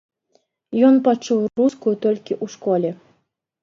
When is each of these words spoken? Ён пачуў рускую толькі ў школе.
Ён 0.87 0.95
пачуў 1.09 1.45
рускую 1.63 1.95
толькі 2.09 2.33
ў 2.43 2.59
школе. 2.59 2.89